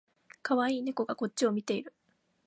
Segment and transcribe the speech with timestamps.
[0.41, 1.93] かわいい猫がこっちを見ている